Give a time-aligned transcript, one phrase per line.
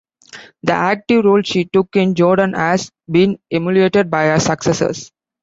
[0.63, 5.11] The active role she took in Jordan has been emulated by her successors.